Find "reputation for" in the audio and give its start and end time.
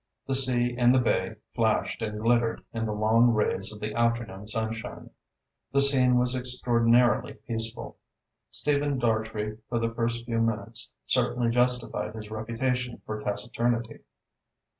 12.31-13.21